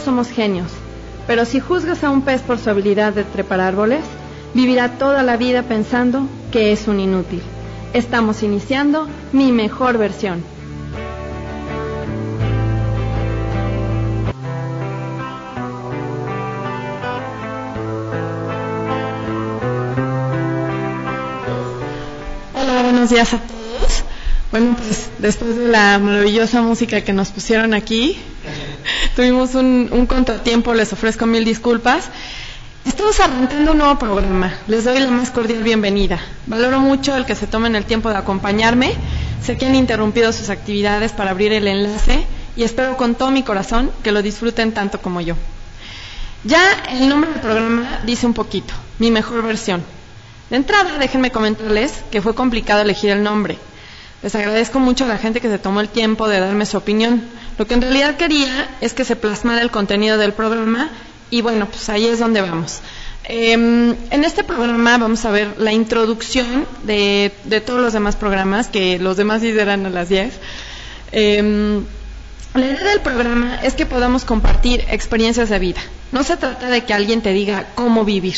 [0.00, 0.70] somos genios,
[1.26, 4.04] pero si juzgas a un pez por su habilidad de trepar árboles,
[4.54, 7.42] vivirá toda la vida pensando que es un inútil.
[7.92, 10.42] Estamos iniciando mi mejor versión.
[22.54, 24.04] Hola, buenos días a todos.
[24.50, 28.18] Bueno, pues después de la maravillosa música que nos pusieron aquí,
[29.16, 32.08] tuvimos un, un contratiempo, les ofrezco mil disculpas.
[32.86, 34.54] Estamos arrancando un nuevo programa.
[34.66, 36.18] Les doy la más cordial bienvenida.
[36.46, 38.94] Valoro mucho el que se tomen el tiempo de acompañarme.
[39.42, 42.24] Sé que han interrumpido sus actividades para abrir el enlace
[42.56, 45.34] y espero con todo mi corazón que lo disfruten tanto como yo.
[46.44, 49.82] Ya el nombre del programa dice un poquito, mi mejor versión.
[50.48, 53.58] De entrada, déjenme comentarles que fue complicado elegir el nombre.
[54.22, 57.22] Les agradezco mucho a la gente que se tomó el tiempo de darme su opinión.
[57.58, 60.90] Lo que en realidad quería es que se plasmara el contenido del programa
[61.30, 62.80] y bueno, pues ahí es donde vamos.
[63.24, 67.32] Eh, en este programa vamos a ver la introducción de,
[67.64, 70.34] todos los demás programas, que los demás lideran a las 10.
[71.12, 71.82] Eh,
[72.54, 75.80] la idea del programa es que podamos compartir experiencias de vida.
[76.10, 78.36] No se trata de que alguien te diga cómo vivir.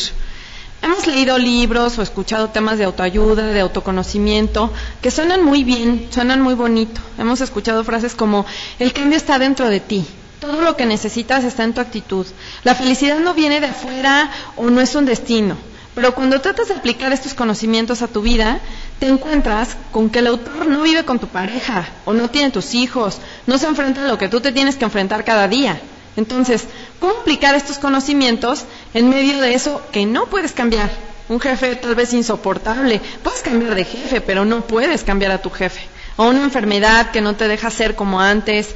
[0.83, 4.69] Hemos leído libros o escuchado temas de autoayuda, de autoconocimiento,
[5.01, 6.99] que suenan muy bien, suenan muy bonito.
[7.17, 8.45] Hemos escuchado frases como,
[8.79, 10.05] el cambio está dentro de ti,
[10.41, 12.27] todo lo que necesitas está en tu actitud.
[12.65, 15.55] La felicidad no viene de afuera o no es un destino.
[15.95, 18.59] Pero cuando tratas de aplicar estos conocimientos a tu vida,
[18.99, 22.73] te encuentras con que el autor no vive con tu pareja o no tiene tus
[22.73, 25.79] hijos, no se enfrenta a lo que tú te tienes que enfrentar cada día.
[26.15, 26.65] Entonces,
[26.99, 30.91] ¿cómo aplicar estos conocimientos en medio de eso que no puedes cambiar?
[31.29, 35.49] Un jefe tal vez insoportable, puedes cambiar de jefe, pero no puedes cambiar a tu
[35.49, 35.81] jefe.
[36.17, 38.75] O una enfermedad que no te deja ser como antes,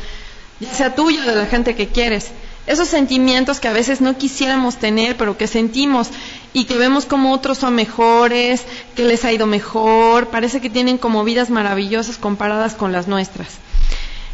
[0.59, 2.31] ya sea tuyo o de la gente que quieres.
[2.65, 6.09] Esos sentimientos que a veces no quisiéramos tener, pero que sentimos
[6.51, 8.63] y que vemos como otros son mejores,
[8.95, 13.47] que les ha ido mejor, parece que tienen como vidas maravillosas comparadas con las nuestras.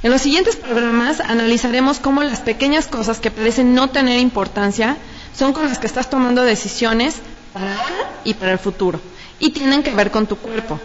[0.03, 4.97] En los siguientes programas analizaremos cómo las pequeñas cosas que parecen no tener importancia
[5.33, 7.15] son con las que estás tomando decisiones
[7.53, 8.99] para ahora y para el futuro.
[9.39, 10.77] Y tienen que ver con tu cuerpo.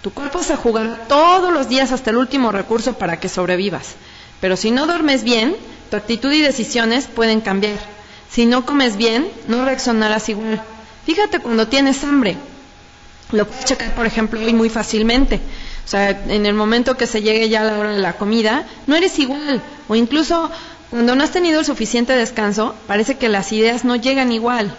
[0.00, 3.94] Tu cuerpo se juega todos los días hasta el último recurso para que sobrevivas.
[4.40, 5.54] Pero si no duermes bien,
[5.90, 7.78] tu actitud y decisiones pueden cambiar.
[8.30, 10.62] Si no comes bien, no reaccionarás igual.
[11.04, 12.38] Fíjate cuando tienes hambre.
[13.32, 15.40] Lo puedes checar, por ejemplo, hoy muy fácilmente.
[15.84, 18.94] O sea, en el momento que se llegue ya la hora de la comida, no
[18.94, 19.62] eres igual.
[19.88, 20.50] O incluso
[20.90, 24.74] cuando no has tenido el suficiente descanso, parece que las ideas no llegan igual.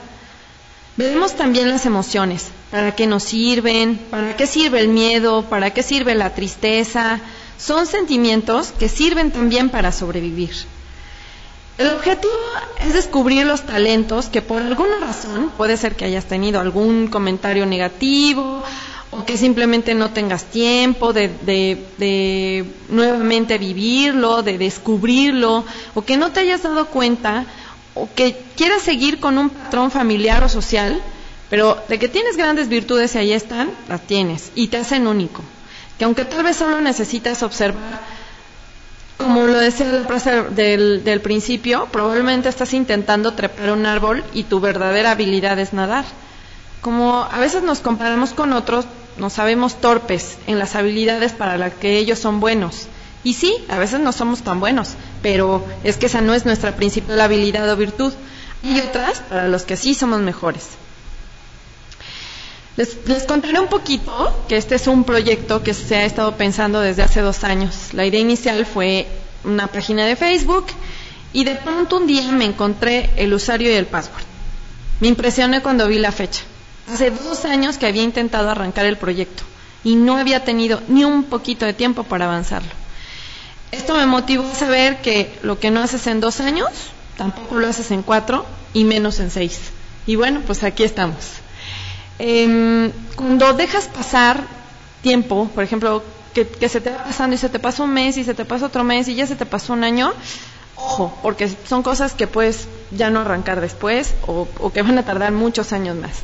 [0.95, 2.49] Vemos también las emociones.
[2.69, 3.97] ¿Para qué nos sirven?
[4.09, 5.43] ¿Para qué sirve el miedo?
[5.43, 7.19] ¿Para qué sirve la tristeza?
[7.57, 10.53] Son sentimientos que sirven también para sobrevivir.
[11.79, 12.33] El objetivo
[12.85, 17.65] es descubrir los talentos que por alguna razón, puede ser que hayas tenido algún comentario
[17.65, 18.63] negativo
[19.17, 21.29] o que simplemente no tengas tiempo de,
[21.97, 27.45] de, nuevamente vivirlo, de descubrirlo, o que no te hayas dado cuenta,
[27.93, 31.01] o que quieras seguir con un patrón familiar o social,
[31.49, 35.41] pero de que tienes grandes virtudes y ahí están, las tienes y te hacen único.
[35.97, 38.01] Que aunque tal vez solo necesitas observar
[39.17, 44.43] como lo decía la frase del, del, principio, probablemente estás intentando trepar un árbol y
[44.43, 46.03] tu verdadera habilidad es nadar.
[46.81, 48.85] Como a veces nos comparamos con otros,
[49.17, 52.87] nos sabemos torpes en las habilidades para las que ellos son buenos.
[53.23, 56.75] Y sí, a veces no somos tan buenos, pero es que esa no es nuestra
[56.75, 58.13] principal habilidad o virtud.
[58.63, 60.69] Y otras para los que sí somos mejores.
[62.75, 66.79] Les, les, contaré un poquito que este es un proyecto que se ha estado pensando
[66.79, 67.93] desde hace dos años.
[67.93, 69.07] La idea inicial fue
[69.43, 70.65] una página de Facebook
[71.33, 74.23] y de pronto un día me encontré el usuario y el password.
[75.01, 76.41] Me impresioné cuando vi la fecha.
[76.91, 79.43] Hace dos años que había intentado arrancar el proyecto
[79.83, 82.71] y no había tenido ni un poquito de tiempo para avanzarlo.
[83.71, 86.69] Esto me motivó a saber que lo que no haces en dos años,
[87.17, 89.59] tampoco lo haces en cuatro y menos en seis.
[90.05, 91.15] Y bueno, pues aquí estamos.
[92.19, 94.43] Eh, cuando dejas pasar
[95.01, 96.03] tiempo, por ejemplo,
[96.33, 98.67] que, se te va pasando y se te pasa un mes y se te pasa
[98.67, 100.13] otro mes y ya se te pasó un año,
[100.75, 105.31] ojo, porque son cosas que puedes ya no arrancar después o que van a tardar
[105.31, 106.21] muchos años más.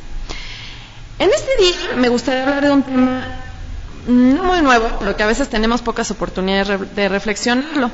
[1.20, 3.26] En este día me gustaría hablar de un tema
[4.08, 7.90] no muy nuevo, pero que a veces tenemos pocas oportunidades de reflexionarlo,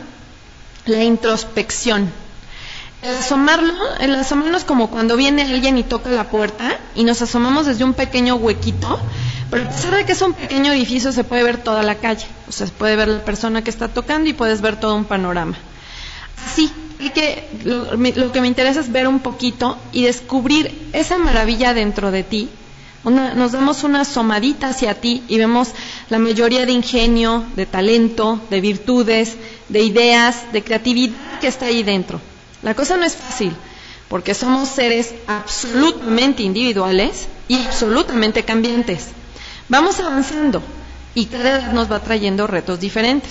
[0.84, 2.08] la introspección.
[3.02, 7.66] El asomarlo, el asomarnos como cuando viene alguien y toca la puerta y nos asomamos
[7.66, 9.00] desde un pequeño huequito,
[9.50, 12.26] pero a pesar de que es un pequeño edificio se puede ver toda la calle,
[12.48, 15.04] o sea, se puede ver la persona que está tocando y puedes ver todo un
[15.04, 15.56] panorama.
[16.46, 16.70] Así,
[17.12, 22.22] que, lo, que me interesa es ver un poquito y descubrir esa maravilla dentro de
[22.22, 22.48] ti.
[23.10, 25.68] Nos damos una asomadita hacia ti y vemos
[26.10, 29.36] la mayoría de ingenio, de talento, de virtudes,
[29.68, 32.20] de ideas, de creatividad que está ahí dentro.
[32.62, 33.54] La cosa no es fácil,
[34.08, 39.08] porque somos seres absolutamente individuales y absolutamente cambiantes.
[39.68, 40.62] Vamos avanzando
[41.14, 43.30] y cada vez nos va trayendo retos diferentes.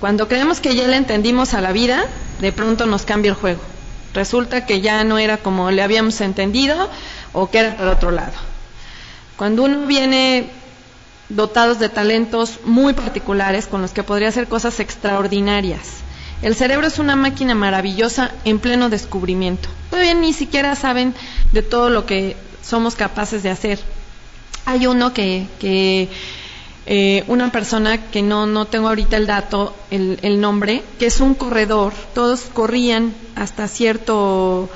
[0.00, 2.06] Cuando creemos que ya le entendimos a la vida,
[2.40, 3.60] de pronto nos cambia el juego.
[4.12, 6.90] Resulta que ya no era como le habíamos entendido
[7.32, 8.53] o que era por otro lado.
[9.36, 10.48] Cuando uno viene
[11.28, 16.04] dotados de talentos muy particulares con los que podría hacer cosas extraordinarias,
[16.42, 19.68] el cerebro es una máquina maravillosa en pleno descubrimiento.
[19.90, 21.14] Todavía ni siquiera saben
[21.52, 23.78] de todo lo que somos capaces de hacer.
[24.66, 26.08] Hay uno que, que
[26.86, 31.20] eh, una persona que no, no tengo ahorita el dato, el, el, nombre, que es
[31.20, 31.94] un corredor.
[32.14, 34.68] Todos corrían hasta cierto,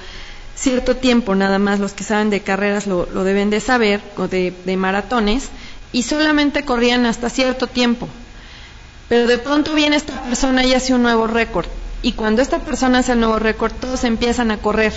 [0.58, 4.52] cierto tiempo, nada más los que saben de carreras lo, deben de saber, o de,
[4.64, 5.50] de maratones,
[5.92, 8.08] y solamente corrían hasta cierto tiempo.
[9.08, 11.66] Pero de pronto viene esta persona y hace un nuevo récord.
[12.02, 14.92] Y cuando esta persona hace el nuevo récord, todos empiezan a correr,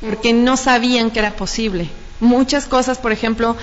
[0.00, 1.88] porque no sabían que era posible.
[2.20, 3.56] Muchas cosas, por ejemplo,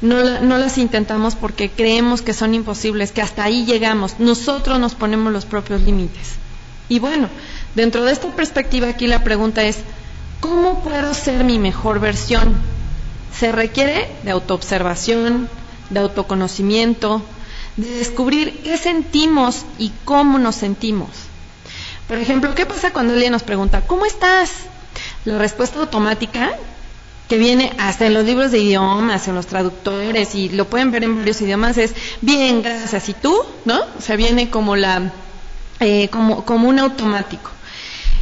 [0.00, 4.18] no, no, las intentamos porque creemos que son imposibles, que hasta ahí llegamos.
[4.18, 6.36] Nosotros nos ponemos los propios límites.
[6.88, 7.28] Y bueno,
[7.74, 9.78] dentro de esta perspectiva aquí la pregunta es,
[10.40, 12.54] ¿cómo puedo ser mi mejor versión?
[13.36, 15.48] Se requiere de autoobservación,
[15.90, 17.22] de autoconocimiento,
[17.76, 21.10] de descubrir qué sentimos y cómo nos sentimos.
[22.08, 24.52] Por ejemplo, ¿qué pasa cuando alguien nos pregunta, ¿cómo estás?
[25.24, 26.56] La respuesta automática
[27.28, 31.02] que viene hasta en los libros de idiomas, en los traductores, y lo pueden ver
[31.02, 33.36] en varios idiomas, es bien, gracias, ¿y tú?
[33.64, 33.80] ¿No?
[33.98, 35.12] O sea, viene como la,
[35.80, 37.50] eh, como, como un automático.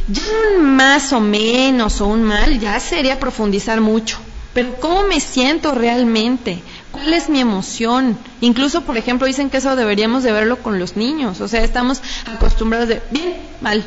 [0.07, 0.21] Ya
[0.55, 4.17] un más o menos o un mal ya sería profundizar mucho.
[4.53, 6.61] Pero ¿cómo me siento realmente?
[6.91, 8.17] ¿Cuál es mi emoción?
[8.39, 11.41] Incluso, por ejemplo, dicen que eso deberíamos de verlo con los niños.
[11.41, 13.83] O sea, estamos acostumbrados de bien, mal.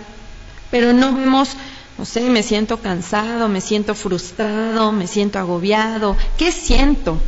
[0.71, 1.57] Pero no vemos
[1.99, 6.17] no sé, me siento cansado, me siento frustrado, me siento agobiado.
[6.39, 7.19] ¿Qué siento?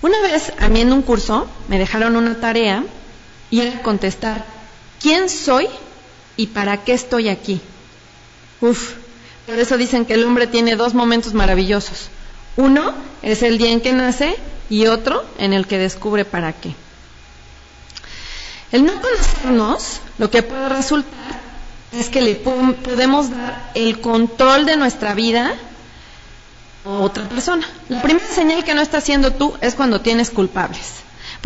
[0.00, 2.84] Una vez a mí en un curso me dejaron una tarea
[3.50, 4.46] y era contestar,
[5.06, 5.68] ¿quién soy
[6.36, 7.60] y para qué estoy aquí?
[8.60, 8.94] Uf,
[9.46, 12.08] por eso dicen que el hombre tiene dos momentos maravillosos.
[12.56, 12.92] Uno
[13.22, 14.34] es el día en que nace
[14.68, 16.74] y otro en el que descubre para qué.
[18.72, 21.40] El no conocernos lo que puede resultar
[21.92, 25.54] es que le podemos dar el control de nuestra vida
[26.84, 27.64] a otra persona.
[27.88, 30.94] La primera señal que no está haciendo tú es cuando tienes culpables,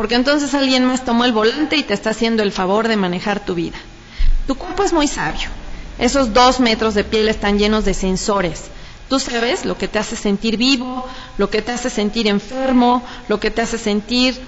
[0.00, 3.44] porque entonces alguien más tomó el volante y te está haciendo el favor de manejar
[3.44, 3.76] tu vida.
[4.46, 5.50] Tu cuerpo es muy sabio.
[5.98, 8.62] Esos dos metros de piel están llenos de sensores.
[9.10, 11.06] Tú sabes lo que te hace sentir vivo,
[11.36, 14.40] lo que te hace sentir enfermo, lo que te hace sentir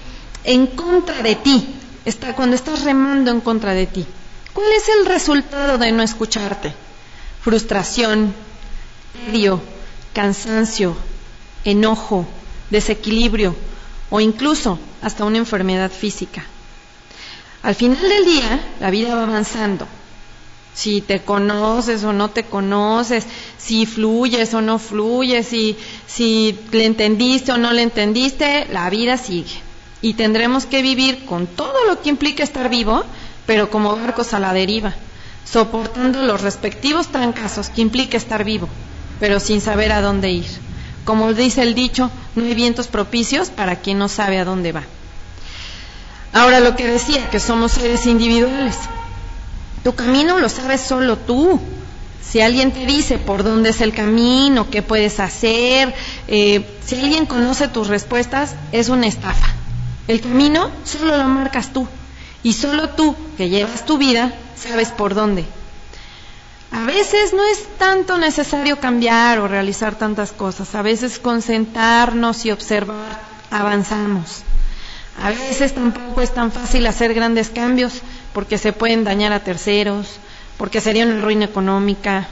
[0.43, 1.75] en contra de ti.
[2.03, 4.07] Está cuando estás remando en contra de ti.
[4.53, 6.73] ¿Cuál es el resultado de no escucharte?
[7.43, 8.33] Frustración,
[9.27, 9.61] tedio,
[10.13, 10.97] cansancio,
[11.63, 12.25] enojo,
[12.71, 13.55] desequilibrio
[14.15, 16.45] o incluso hasta una enfermedad física.
[17.63, 19.87] Al final del día, la vida va avanzando.
[20.75, 23.25] Si te conoces o no te conoces,
[23.57, 29.63] si fluyes o no fluyes, si, le entendiste o no le entendiste, la vida sigue.
[30.03, 33.03] Y tendremos que vivir con todo lo que implica estar vivo,
[33.47, 34.93] pero como barcos a la deriva,
[35.43, 38.69] soportando los respectivos trancazos que implica estar vivo,
[39.19, 40.51] pero sin saber a dónde ir.
[41.03, 44.83] Como dice el dicho, no hay vientos propicios para quien no sabe a dónde va.
[46.33, 48.75] Ahora lo que decía, que somos seres individuales.
[49.83, 51.59] Tu camino lo sabes solo tú.
[52.27, 55.93] Si alguien te dice por dónde es el camino, qué puedes hacer,
[56.27, 59.47] eh, si alguien conoce tus respuestas, es una estafa.
[60.07, 61.87] El camino solo lo marcas tú.
[62.41, 65.45] Y solo tú, que llevas tu vida, sabes por dónde.
[66.73, 70.73] A veces no es tanto necesario cambiar o realizar tantas cosas.
[70.75, 74.41] A veces concentrarnos y observar avanzamos.
[75.21, 78.01] A veces tampoco es tan fácil hacer grandes cambios
[78.33, 80.17] porque se pueden dañar a terceros,
[80.57, 82.27] porque sería una ruina económica.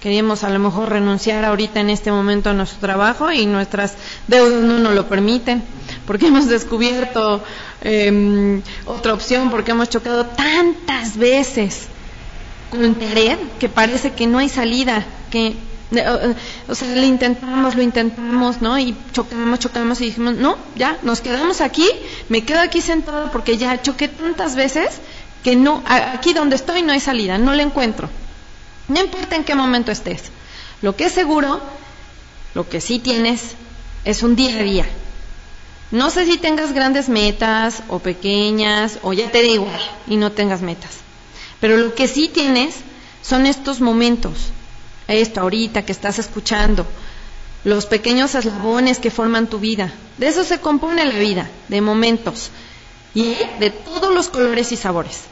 [0.00, 3.94] Queríamos a lo mejor renunciar ahorita en este momento a nuestro trabajo y nuestras
[4.26, 5.62] deudas no nos lo permiten,
[6.06, 7.42] porque hemos descubierto
[7.86, 11.88] Em, otra opción, porque hemos chocado tantas veces
[13.58, 15.54] que parece que no hay salida, que
[16.68, 18.78] o sea, lo intentamos, lo intentamos, ¿no?
[18.78, 21.86] Y chocamos, chocamos y dijimos, no, ya, nos quedamos aquí,
[22.28, 25.00] me quedo aquí sentado porque ya choqué tantas veces
[25.42, 28.08] que no, aquí donde estoy no hay salida, no la encuentro.
[28.88, 30.24] No importa en qué momento estés.
[30.82, 31.60] Lo que es seguro,
[32.54, 33.54] lo que sí tienes,
[34.04, 34.86] es un día a día.
[35.90, 40.60] No sé si tengas grandes metas o pequeñas o ya te igual y no tengas
[40.60, 41.04] metas.
[41.64, 42.74] Pero lo que sí tienes
[43.22, 44.50] son estos momentos,
[45.08, 46.84] esto ahorita que estás escuchando,
[47.64, 49.90] los pequeños eslabones que forman tu vida.
[50.18, 52.50] De eso se compone la vida, de momentos
[53.14, 55.22] y de todos los colores y sabores.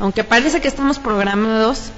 [0.00, 1.92] Aunque parece que estamos programados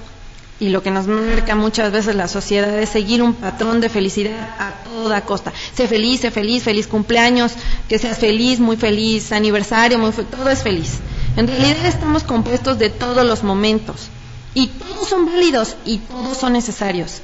[0.60, 4.54] y lo que nos marca muchas veces la sociedad es seguir un patrón de felicidad
[4.58, 5.50] a toda costa.
[5.74, 7.52] Sé feliz, sé feliz, feliz cumpleaños,
[7.88, 11.00] que seas feliz, muy feliz, aniversario, muy todo es feliz.
[11.36, 14.08] En realidad estamos compuestos de todos los momentos
[14.54, 17.22] y todos son válidos y todos son necesarios.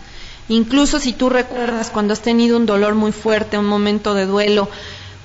[0.48, 4.68] Incluso si tú recuerdas cuando has tenido un dolor muy fuerte, un momento de duelo,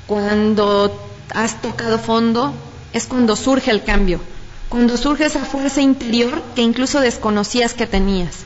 [0.08, 0.92] cuando
[1.34, 2.54] has tocado fondo,
[2.94, 4.22] es cuando surge el cambio,
[4.70, 8.38] cuando surge esa fuerza interior que incluso desconocías que tenías.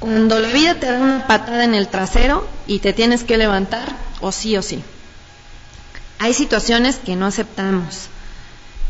[0.00, 3.96] Cuando la vida te da una patada en el trasero y te tienes que levantar,
[4.20, 4.82] o sí o sí.
[6.18, 8.08] Hay situaciones que no aceptamos,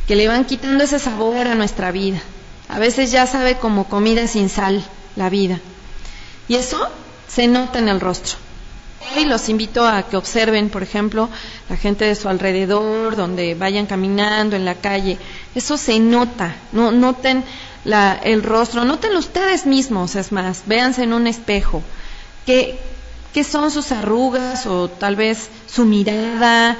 [0.06, 2.20] que le van quitando ese sabor a nuestra vida.
[2.68, 4.84] A veces ya sabe como comida sin sal
[5.16, 5.60] la vida.
[6.48, 6.88] Y eso
[7.28, 8.36] se nota en el rostro.
[9.16, 11.28] Hoy los invito a que observen, por ejemplo,
[11.68, 15.18] la gente de su alrededor, donde vayan caminando en la calle.
[15.54, 16.54] Eso se nota.
[16.72, 17.44] No, noten
[17.84, 21.82] el rostro, noten ustedes mismos, es más, véanse en un espejo.
[22.46, 22.78] ¿Qué,
[23.34, 26.76] ¿Qué son sus arrugas o tal vez su mirada,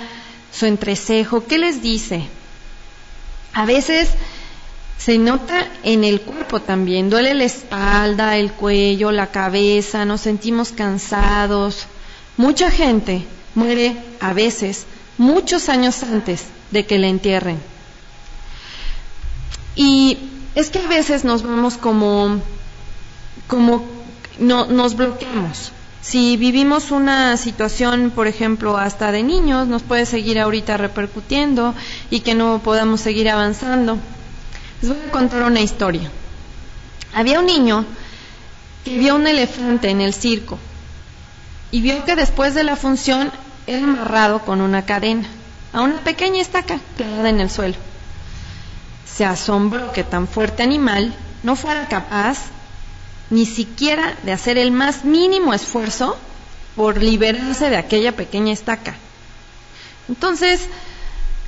[0.53, 1.45] su entrecejo?
[1.47, 2.29] ¿Qué les dice?
[3.55, 4.09] A veces
[4.99, 10.73] se nota en el cuerpo también, duele la espalda, el cuello, la cabeza, nos sentimos
[10.73, 11.87] cansados.
[12.37, 14.87] Mucha gente muere a veces
[15.19, 17.61] muchos años antes de que la entierren.
[19.75, 20.19] Y
[20.55, 22.41] es que a veces nos vamos como,
[23.49, 23.85] como
[24.39, 25.73] no, nos bloqueamos.
[26.03, 31.75] Si vivimos una situación, por ejemplo, hasta de niños, nos puede seguir ahorita repercutiendo
[32.11, 33.99] y que no podamos seguir avanzando.
[34.81, 36.11] Les voy a contar una historia.
[37.15, 37.85] Había un niño
[38.85, 40.59] que vio un elefante en el circo
[41.71, 43.31] y vio que después de la función
[43.69, 45.29] era amarrado con una cadena
[45.73, 47.77] a una pequeña estaca clavada en el suelo.
[49.07, 52.39] Se asombró que tan fuerte animal no fuera capaz
[53.33, 56.19] ni siquiera de hacer el más mínimo esfuerzo
[56.77, 58.95] por liberarse de aquella pequeña estaca.
[60.09, 60.61] Entonces,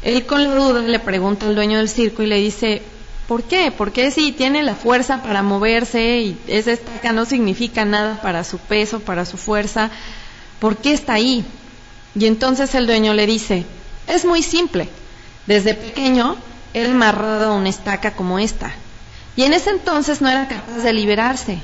[0.02, 2.80] él con la duda le pregunta al dueño del circo y le dice,
[3.28, 3.70] ¿Por qué?
[3.70, 8.58] Porque si tiene la fuerza para moverse y esa estaca no significa nada para su
[8.58, 9.90] peso, para su fuerza,
[10.58, 11.44] ¿por qué está ahí?
[12.14, 13.64] Y entonces el dueño le dice,
[14.06, 14.88] es muy simple.
[15.46, 16.36] Desde pequeño
[16.74, 18.72] él amarrado a una estaca como esta.
[19.36, 21.58] Y en ese entonces no era capaz de liberarse.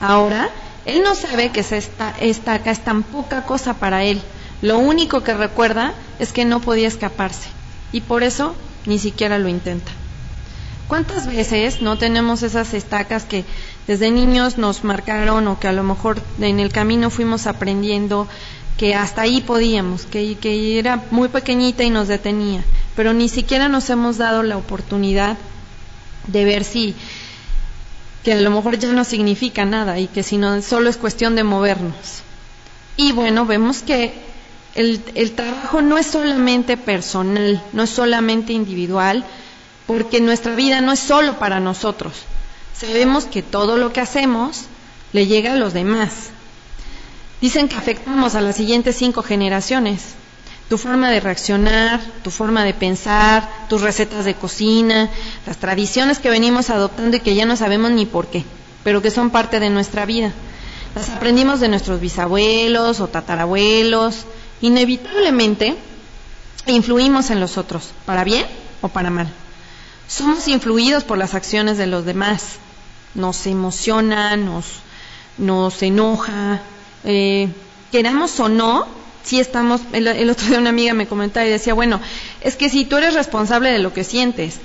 [0.00, 0.50] Ahora
[0.84, 4.22] él no sabe que esa estaca es tan poca cosa para él.
[4.62, 7.48] Lo único que recuerda es que no podía escaparse.
[7.92, 8.54] Y por eso
[8.86, 9.90] ni siquiera lo intenta.
[10.88, 13.44] ¿Cuántas veces no tenemos esas estacas que
[13.88, 18.28] desde niños nos marcaron o que a lo mejor en el camino fuimos aprendiendo
[18.78, 22.62] que hasta ahí podíamos, que, que era muy pequeñita y nos detenía,
[22.94, 25.36] pero ni siquiera nos hemos dado la oportunidad
[26.28, 26.94] de ver si
[28.26, 31.36] que a lo mejor ya no significa nada y que si no solo es cuestión
[31.36, 31.94] de movernos.
[32.96, 34.14] Y bueno, vemos que
[34.74, 39.24] el, el trabajo no es solamente personal, no es solamente individual,
[39.86, 42.14] porque nuestra vida no es solo para nosotros.
[42.76, 44.62] Sabemos que todo lo que hacemos
[45.12, 46.10] le llega a los demás.
[47.40, 50.02] Dicen que afectamos a las siguientes cinco generaciones.
[50.68, 55.08] Tu forma de reaccionar, tu forma de pensar, tus recetas de cocina,
[55.46, 58.44] las tradiciones que venimos adoptando y que ya no sabemos ni por qué,
[58.82, 60.32] pero que son parte de nuestra vida.
[60.96, 64.24] Las aprendimos de nuestros bisabuelos o tatarabuelos.
[64.62, 65.76] Inevitablemente
[66.66, 68.46] influimos en los otros, para bien
[68.80, 69.28] o para mal.
[70.08, 72.56] Somos influidos por las acciones de los demás.
[73.14, 74.66] Nos emociona, nos,
[75.36, 76.62] nos enoja.
[77.04, 77.50] Eh,
[77.92, 78.86] queramos o no,
[79.26, 79.82] si estamos.
[79.92, 82.00] El, otro día una amiga me comentaba y decía, bueno,
[82.40, 84.58] es que si tú eres responsable de lo que sientes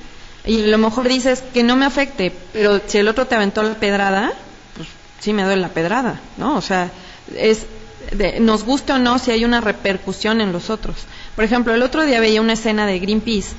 [0.45, 3.63] y a lo mejor dices que no me afecte, pero si el otro te aventó
[3.63, 4.33] la pedrada,
[4.75, 4.87] pues
[5.19, 6.55] sí me duele la pedrada, ¿no?
[6.55, 6.91] O sea,
[7.35, 7.65] es.
[8.11, 10.95] De, nos guste o no si hay una repercusión en los otros.
[11.35, 13.49] Por ejemplo, el otro día veía una escena de Greenpeace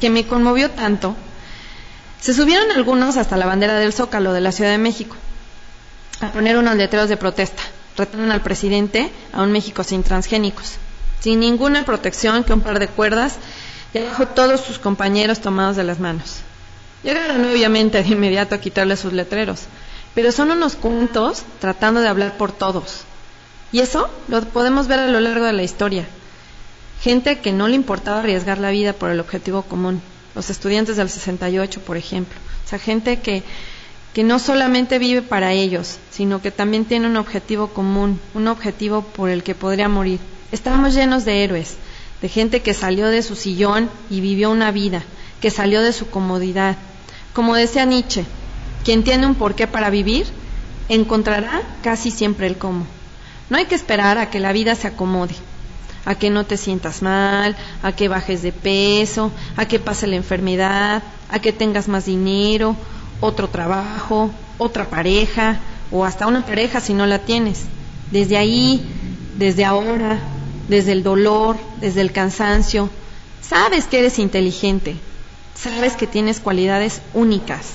[0.00, 1.14] que me conmovió tanto
[2.20, 5.16] se subieron algunos hasta la bandera del Zócalo de la Ciudad de México
[6.20, 7.62] a poner unos letreros de protesta.
[7.96, 10.76] Retaron al presidente a un México sin transgénicos,
[11.20, 13.36] sin ninguna protección que un par de cuerdas
[13.92, 16.38] y abajo todos sus compañeros tomados de las manos.
[17.02, 19.62] Llegaron obviamente de inmediato a quitarle sus letreros,
[20.14, 23.04] pero son unos cuentos tratando de hablar por todos.
[23.72, 26.06] Y eso lo podemos ver a lo largo de la historia.
[27.00, 30.02] Gente que no le importaba arriesgar la vida por el objetivo común.
[30.34, 32.38] Los estudiantes del 68, por ejemplo.
[32.64, 33.42] O sea, gente que,
[34.12, 39.02] que no solamente vive para ellos, sino que también tiene un objetivo común, un objetivo
[39.02, 40.18] por el que podría morir.
[40.50, 41.76] Estamos llenos de héroes,
[42.20, 45.02] de gente que salió de su sillón y vivió una vida,
[45.40, 46.76] que salió de su comodidad.
[47.32, 48.24] Como decía Nietzsche,
[48.84, 50.26] quien tiene un porqué para vivir,
[50.88, 52.86] encontrará casi siempre el cómo.
[53.48, 55.34] No hay que esperar a que la vida se acomode,
[56.04, 60.16] a que no te sientas mal, a que bajes de peso, a que pase la
[60.16, 62.76] enfermedad, a que tengas más dinero,
[63.20, 65.60] otro trabajo, otra pareja
[65.90, 67.62] o hasta una pareja si no la tienes.
[68.10, 68.82] Desde ahí,
[69.36, 70.18] desde ahora,
[70.68, 72.90] desde el dolor, desde el cansancio,
[73.42, 74.96] sabes que eres inteligente,
[75.54, 77.66] sabes que tienes cualidades únicas,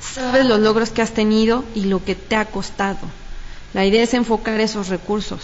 [0.00, 2.98] sabes los logros que has tenido y lo que te ha costado.
[3.72, 5.40] La idea es enfocar esos recursos,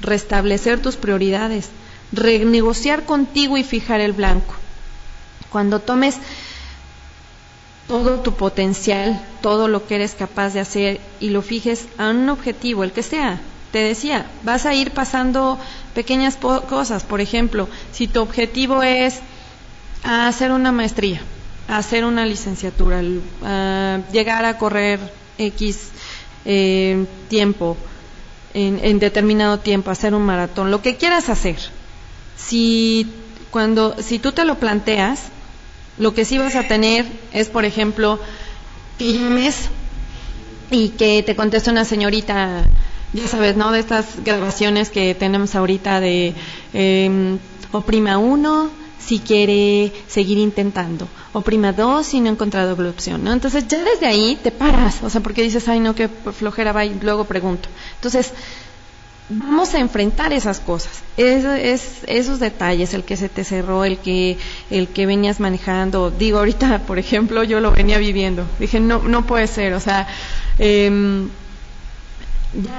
[0.00, 1.68] restablecer tus prioridades,
[2.12, 4.54] renegociar contigo y fijar el blanco.
[5.50, 6.16] Cuando tomes
[7.86, 12.28] todo tu potencial, todo lo que eres capaz de hacer y lo fijes a un
[12.28, 13.40] objetivo, el que sea.
[13.72, 15.58] Te decía, vas a ir pasando
[15.94, 17.02] pequeñas cosas.
[17.02, 19.20] Por ejemplo, si tu objetivo es
[20.04, 21.20] hacer una maestría,
[21.68, 23.02] hacer una licenciatura,
[24.12, 25.00] llegar a correr
[25.38, 25.88] X
[26.44, 27.76] eh, tiempo,
[28.54, 31.56] en, en, determinado tiempo, hacer un maratón, lo que quieras hacer.
[32.36, 33.08] Si,
[33.50, 35.33] cuando, si tú te lo planteas,
[35.98, 38.18] lo que sí vas a tener es, por ejemplo,
[38.98, 39.68] que llames
[40.70, 42.64] y que te conteste una señorita,
[43.12, 43.72] ya sabes, ¿no?
[43.72, 46.34] De estas grabaciones que tenemos ahorita de
[46.72, 47.38] eh,
[47.72, 53.32] oprima uno si quiere seguir intentando, oprima dos si no ha encontrado opción, ¿no?
[53.32, 56.86] Entonces ya desde ahí te paras, o sea, porque dices, ay, no, que flojera va
[56.86, 57.68] y luego pregunto.
[57.96, 58.32] Entonces,
[59.28, 61.44] vamos a enfrentar esas cosas, es,
[62.06, 64.36] esos detalles, el que se te cerró, el que,
[64.70, 66.10] el que venías manejando.
[66.10, 68.44] Digo, ahorita, por ejemplo, yo lo venía viviendo.
[68.58, 70.06] Dije, no, no puede ser, o sea,
[70.58, 70.90] ya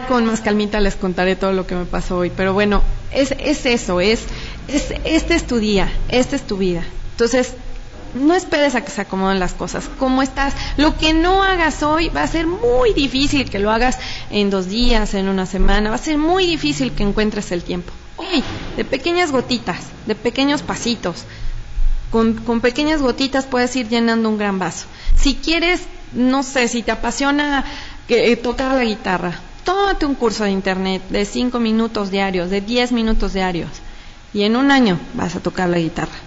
[0.07, 2.31] con más calmita les contaré todo lo que me pasó hoy.
[2.35, 2.81] Pero bueno,
[3.11, 4.21] es, es eso, es,
[4.67, 6.83] es, este es tu día, esta es tu vida.
[7.11, 7.53] Entonces,
[8.15, 9.89] no esperes a que se acomoden las cosas.
[9.99, 10.53] ¿Cómo estás?
[10.77, 13.99] Lo que no hagas hoy va a ser muy difícil que lo hagas
[14.31, 15.89] en dos días, en una semana.
[15.89, 17.91] Va a ser muy difícil que encuentres el tiempo.
[18.17, 18.43] Hoy,
[18.77, 21.25] de pequeñas gotitas, de pequeños pasitos.
[22.11, 24.87] Con, pequeñas gotitas puedes ir llenando un gran vaso.
[25.17, 25.81] Si quieres,
[26.13, 27.65] no sé, si te apasiona
[28.07, 32.93] eh, tocar la guitarra, tómate un curso de internet de cinco minutos diarios, de diez
[32.93, 33.69] minutos diarios.
[34.33, 36.24] Y en un año vas a tocar la guitarra.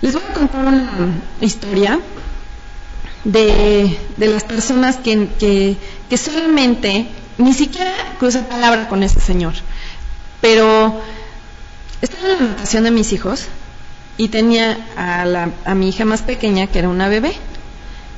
[0.00, 1.98] Les voy a contar una historia
[3.24, 5.76] de, las personas que,
[6.08, 9.54] que, solamente, ni siquiera crucé palabra con ese señor,
[10.40, 11.00] pero
[12.00, 13.46] estaba en la anotación de mis hijos
[14.16, 17.34] y tenía a, la, a mi hija más pequeña, que era una bebé.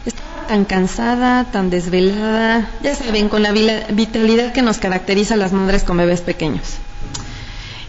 [0.04, 5.84] Estaba tan cansada, tan desvelada, ya saben, con la vitalidad que nos caracteriza las madres
[5.84, 6.74] con bebés pequeños.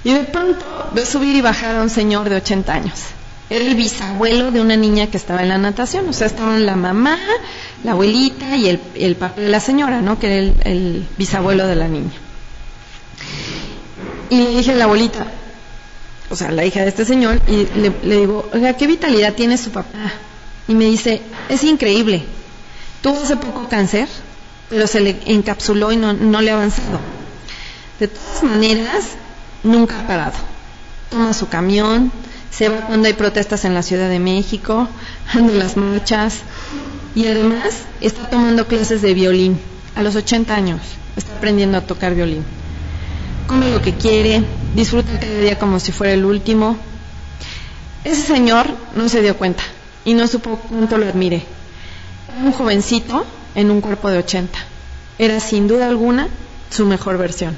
[0.06, 2.94] Y de pronto veo subir y bajar a un señor de 80 años
[3.52, 6.78] era el bisabuelo de una niña que estaba en la natación, o sea, estaban la
[6.78, 7.20] mamá,
[7.84, 10.18] la abuelita y el, el papá de la señora, ¿no?
[10.18, 12.14] Que era el, bisabuelo de la niña.
[14.30, 15.28] Y le dije a la abuelita,
[16.30, 19.70] o sea, la hija de este señor, y le, digo, oiga, ¿qué vitalidad tiene su
[19.72, 20.14] papá?
[20.70, 22.24] Y me dice, es increíble,
[23.02, 24.08] tuvo hace poco cáncer,
[24.70, 27.02] pero se le encapsuló y no, no le ha avanzado.
[28.00, 29.08] De todas maneras,
[29.62, 30.38] nunca ha parado.
[31.10, 32.14] Toma su camión,
[32.52, 34.88] se va cuando hay protestas en la Ciudad de México,
[35.34, 36.40] anda las marchas
[37.16, 39.60] y además está tomando clases de violín.
[39.96, 40.82] A los 80 años
[41.16, 42.44] está aprendiendo a tocar violín.
[43.48, 44.44] Come lo que quiere,
[44.76, 46.78] disfruta cada día como si fuera el último.
[48.04, 49.64] Ese señor no se dio cuenta
[50.06, 51.44] y no supo cuánto lo admiré.
[52.30, 54.58] Era un jovencito en un cuerpo de 80.
[55.18, 56.28] Era sin duda alguna
[56.70, 57.58] su mejor versión.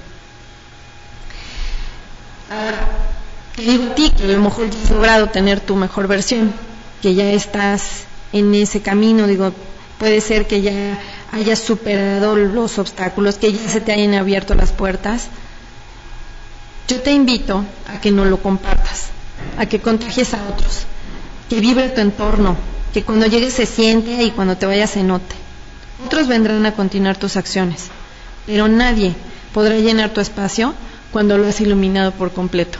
[3.56, 6.54] Te digo a ti que a lo mejor ya has logrado tener tu mejor versión,
[7.02, 9.54] que ya estás en ese camino, digo,
[10.00, 11.00] puede ser que ya
[11.32, 15.28] hayas superado los obstáculos, que ya se te hayan abierto las puertas.
[16.88, 19.10] Yo te invito a que no lo compartas,
[19.58, 20.84] a que contagies a otros,
[21.50, 22.58] que vibre tu entorno,
[22.94, 25.36] que cuando llegues se siente y cuando te vayas se note.
[26.06, 27.88] Otros vendrán a continuar tus acciones,
[28.46, 29.14] pero nadie
[29.54, 30.74] podrá llenar tu espacio
[31.12, 32.80] cuando lo has iluminado por completo.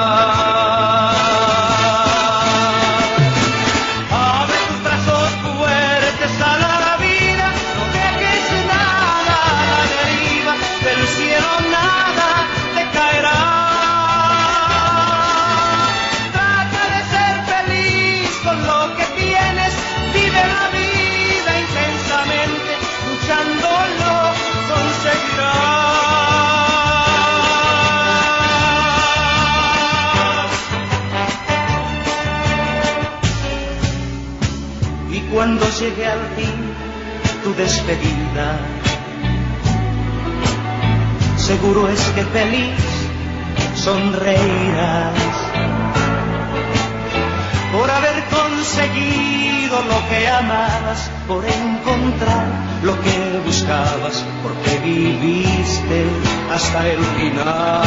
[56.87, 57.80] El final.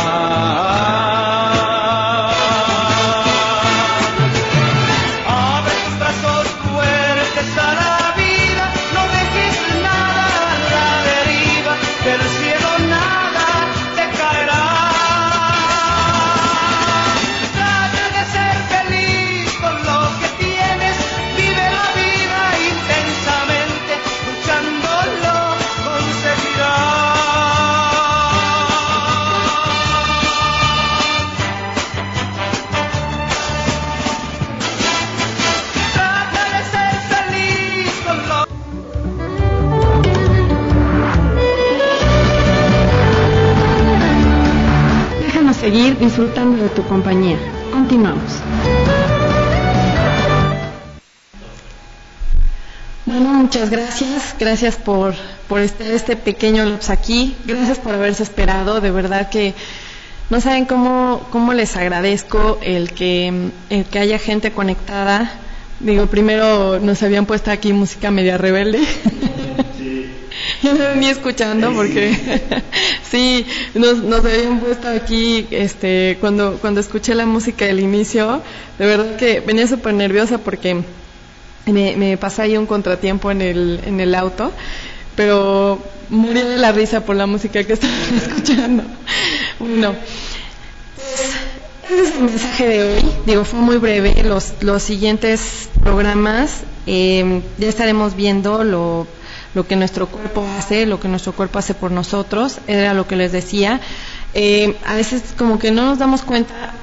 [46.74, 47.38] Tu compañía.
[47.70, 48.40] Continuamos.
[53.06, 54.34] Bueno, muchas gracias.
[54.38, 55.14] Gracias por,
[55.48, 57.36] por estar este pequeño Lops aquí.
[57.44, 58.80] Gracias por haberse esperado.
[58.80, 59.54] De verdad que
[60.30, 65.30] no saben cómo, cómo les agradezco el que, el que haya gente conectada.
[65.80, 68.80] Digo, primero nos habían puesto aquí música media rebelde.
[70.94, 72.16] Venía escuchando porque
[73.10, 78.42] sí, nos, habían puesto aquí, este, cuando, cuando escuché la música del inicio,
[78.78, 80.82] de verdad que venía súper nerviosa porque
[81.66, 84.52] me, me pasa ahí un contratiempo en el, en el auto,
[85.16, 88.84] pero morí de la risa por la música que estaba escuchando.
[89.58, 89.94] Bueno,
[91.90, 93.10] ese es el mensaje de hoy.
[93.26, 94.22] Digo, fue muy breve.
[94.24, 99.06] Los, los siguientes programas eh, ya estaremos viendo lo
[99.54, 103.16] lo que nuestro cuerpo hace, lo que nuestro cuerpo hace por nosotros, era lo que
[103.16, 103.80] les decía.
[104.34, 106.74] Eh, a veces como que no nos damos cuenta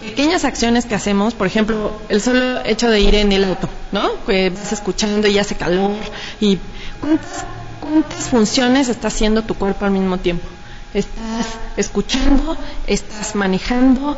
[0.00, 4.24] pequeñas acciones que hacemos, por ejemplo, el solo hecho de ir en el auto, ¿no?
[4.26, 5.92] Que vas escuchando y hace calor
[6.40, 6.58] y
[7.00, 7.44] cuántas,
[7.80, 10.46] cuántas funciones está haciendo tu cuerpo al mismo tiempo.
[10.92, 12.56] Estás escuchando,
[12.86, 14.16] estás manejando,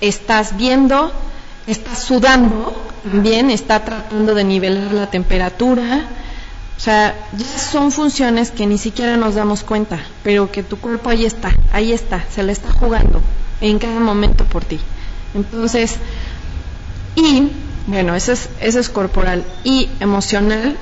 [0.00, 1.12] estás viendo,
[1.66, 6.06] estás sudando, también está tratando de nivelar la temperatura,
[6.78, 11.10] o sea, ya son funciones que ni siquiera nos damos cuenta, pero que tu cuerpo
[11.10, 13.20] ahí está, ahí está, se le está jugando
[13.60, 14.78] en cada momento por ti.
[15.34, 15.96] Entonces,
[17.16, 17.50] y
[17.88, 20.76] bueno, eso es, eso es corporal y emocional.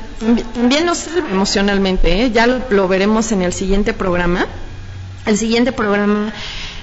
[0.54, 2.30] También nos salva emocionalmente, ¿eh?
[2.30, 4.46] ya lo, veremos en el siguiente programa.
[5.24, 6.30] El siguiente programa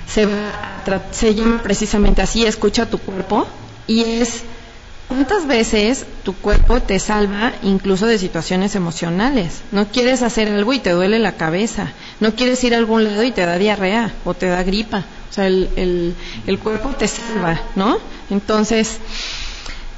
[0.07, 3.45] se, va se llama precisamente así, escucha tu cuerpo,
[3.85, 4.43] y es
[5.13, 9.61] ¿Cuántas veces tu cuerpo te salva incluso de situaciones emocionales?
[9.71, 11.93] No quieres hacer algo y te duele la cabeza.
[12.19, 15.05] No quieres ir a algún lado y te da diarrea o te da gripa.
[15.29, 16.15] O sea, el, el,
[16.47, 17.99] el cuerpo te salva, ¿no?
[18.31, 18.99] Entonces,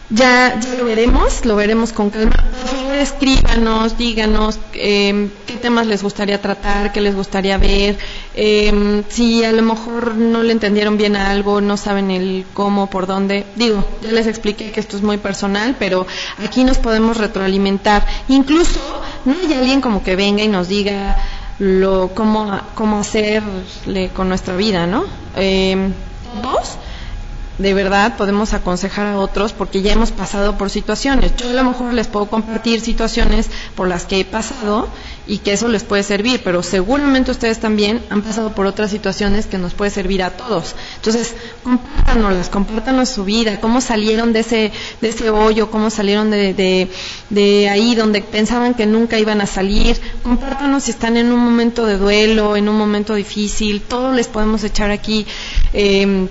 [0.09, 2.31] ya, ya, lo veremos, lo veremos con calma.
[2.31, 7.97] Por escríbanos, díganos eh, qué temas les gustaría tratar, qué les gustaría ver.
[8.35, 12.89] Eh, si a lo mejor no le entendieron bien a algo, no saben el cómo,
[12.89, 13.45] por dónde.
[13.55, 16.05] Digo, ya les expliqué que esto es muy personal, pero
[16.43, 18.05] aquí nos podemos retroalimentar.
[18.27, 18.79] Incluso
[19.25, 21.17] no hay alguien como que venga y nos diga,
[21.59, 25.05] lo cómo, cómo hacerle con nuestra vida, ¿no?
[25.35, 25.89] Eh,
[26.41, 26.77] todos
[27.57, 31.35] de verdad podemos aconsejar a otros porque ya hemos pasado por situaciones.
[31.37, 34.89] Yo a lo mejor les puedo compartir situaciones por las que he pasado
[35.27, 39.45] y que eso les puede servir, pero seguramente ustedes también han pasado por otras situaciones
[39.45, 40.75] que nos puede servir a todos.
[40.97, 46.53] Entonces, compártanoslas, compártanos su vida, cómo salieron de ese, de ese hoyo, cómo salieron de,
[46.53, 46.89] de,
[47.29, 49.99] de ahí donde pensaban que nunca iban a salir.
[50.23, 54.63] Compártanos si están en un momento de duelo, en un momento difícil, todos les podemos
[54.63, 55.25] echar aquí.
[55.73, 56.27] Eh,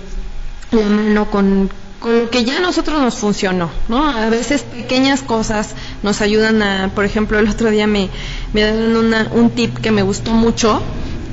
[0.75, 4.07] la mano con, con lo que ya a nosotros nos funcionó, ¿no?
[4.07, 8.09] A veces pequeñas cosas nos ayudan a, por ejemplo, el otro día me,
[8.53, 10.81] me dieron una, un tip que me gustó mucho,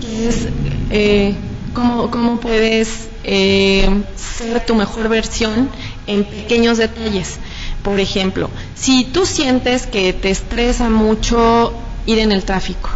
[0.01, 0.49] que es
[0.91, 1.35] eh,
[1.75, 5.69] cómo, cómo puedes eh, ser tu mejor versión
[6.07, 7.39] en pequeños detalles.
[7.83, 11.73] Por ejemplo, si tú sientes que te estresa mucho
[12.07, 12.91] ir en el tráfico,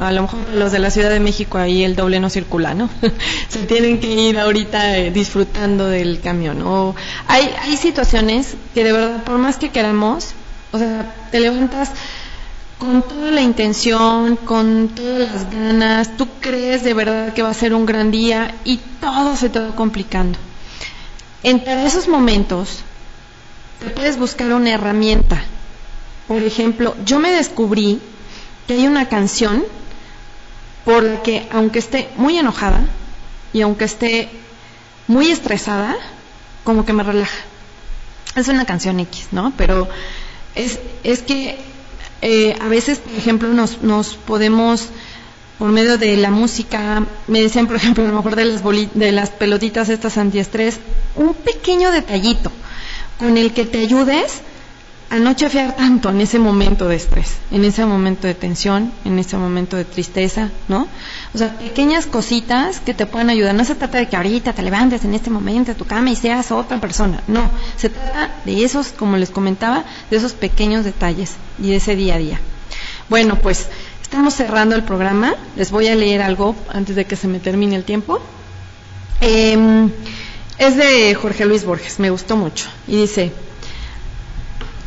[0.00, 2.88] a lo mejor los de la Ciudad de México ahí el doble no circula, ¿no?
[3.48, 6.62] Se tienen que ir ahorita eh, disfrutando del camión.
[6.62, 6.94] O
[7.26, 10.32] hay, hay situaciones que de verdad, por más que queramos,
[10.72, 11.90] o sea, te levantas
[12.78, 17.54] con toda la intención, con todas las ganas, tú crees de verdad que va a
[17.54, 20.38] ser un gran día y todo se te va complicando.
[21.42, 22.80] Entre esos momentos,
[23.80, 25.42] te puedes buscar una herramienta.
[26.28, 28.00] Por ejemplo, yo me descubrí
[28.66, 29.64] que hay una canción
[30.88, 32.80] por la que aunque esté muy enojada
[33.52, 34.30] y aunque esté
[35.06, 35.94] muy estresada,
[36.64, 37.40] como que me relaja.
[38.34, 39.52] Es una canción X, ¿no?
[39.58, 39.86] Pero
[40.54, 41.58] es, es que
[42.22, 44.88] eh, a veces, por ejemplo, nos, nos podemos,
[45.58, 48.62] por medio de la música, me decían, por ejemplo, a lo mejor de las,
[48.94, 50.80] de las pelotitas estas antiestrés,
[51.16, 52.50] un pequeño detallito
[53.18, 54.40] con el que te ayudes
[55.10, 59.18] a no chafear tanto en ese momento de estrés, en ese momento de tensión, en
[59.18, 60.86] ese momento de tristeza, ¿no?
[61.32, 63.54] O sea, pequeñas cositas que te pueden ayudar.
[63.54, 66.16] No se trata de que ahorita te levantes en este momento de tu cama y
[66.16, 67.22] seas otra persona.
[67.26, 71.96] No, se trata de esos, como les comentaba, de esos pequeños detalles y de ese
[71.96, 72.40] día a día.
[73.08, 73.68] Bueno, pues
[74.02, 75.36] estamos cerrando el programa.
[75.56, 78.20] Les voy a leer algo antes de que se me termine el tiempo.
[79.22, 79.88] Eh,
[80.58, 82.68] es de Jorge Luis Borges, me gustó mucho.
[82.86, 83.32] Y dice,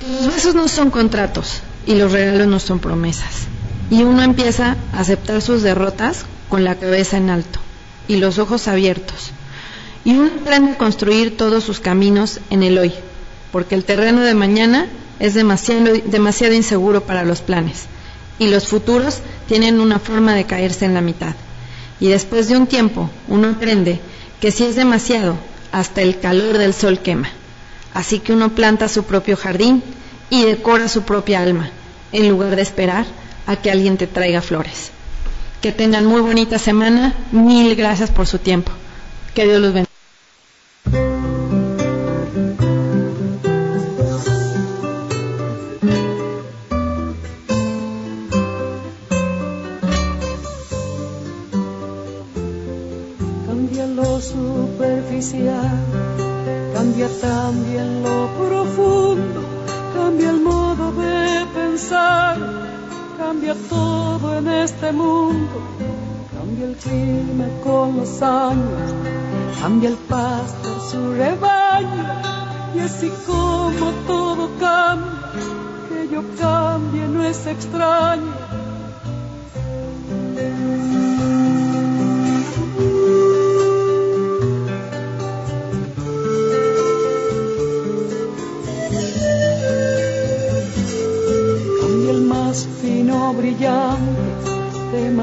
[0.09, 3.47] los besos no son contratos y los regalos no son promesas.
[3.89, 7.59] Y uno empieza a aceptar sus derrotas con la cabeza en alto
[8.07, 9.31] y los ojos abiertos.
[10.03, 12.93] Y uno aprende a construir todos sus caminos en el hoy,
[13.51, 14.87] porque el terreno de mañana
[15.19, 17.85] es demasiado, demasiado inseguro para los planes
[18.41, 21.35] y los futuros tienen una forma de caerse en la mitad.
[21.99, 23.99] Y después de un tiempo uno aprende
[24.39, 25.35] que si es demasiado,
[25.71, 27.29] hasta el calor del sol quema.
[27.93, 29.84] Así que uno planta su propio jardín
[30.30, 31.69] y decora su propia alma,
[32.12, 33.06] en lugar de esperar
[33.47, 34.91] a que alguien te traiga flores.
[35.62, 37.13] Que tengan muy bonita semana.
[37.32, 38.71] Mil gracias por su tiempo.
[39.36, 39.90] Que Dios los bendiga.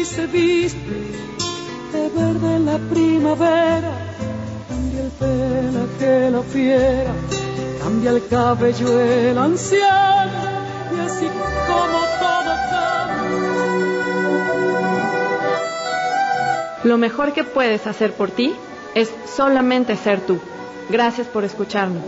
[0.00, 0.78] Y se viste
[1.92, 3.92] de verde la primavera,
[4.68, 7.12] cambia el pelaje la fiera,
[7.82, 10.40] cambia el cabello el anciano,
[10.96, 11.26] y así
[11.68, 13.40] como todo cambia.
[16.84, 18.54] Lo mejor que puedes hacer por ti
[18.94, 20.38] es solamente ser tú.
[20.88, 22.04] Gracias por escucharnos.